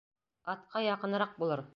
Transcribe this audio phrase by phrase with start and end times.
[0.53, 1.67] Атҡа яҡыныраҡ булыр.